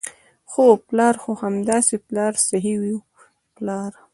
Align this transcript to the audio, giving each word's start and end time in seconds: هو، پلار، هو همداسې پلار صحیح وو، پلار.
هو، 0.51 0.65
پلار، 0.87 1.15
هو 1.23 1.31
همداسې 1.43 1.95
پلار 2.07 2.33
صحیح 2.49 2.77
وو، 2.81 2.97
پلار. 3.55 3.91